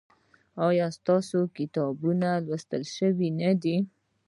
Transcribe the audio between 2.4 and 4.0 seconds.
لوستل شوي نه دي؟